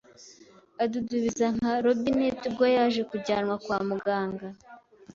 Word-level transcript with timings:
adudubiza 0.83 1.45
nka 1.55 1.73
robinet, 1.83 2.39
ubwo 2.49 2.65
yaje 2.75 3.01
kujyanwa 3.09 3.55
kwa 3.63 3.77
muganga 3.87 4.47